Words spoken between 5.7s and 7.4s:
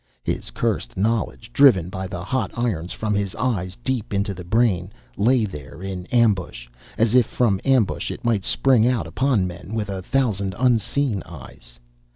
in ambush; as if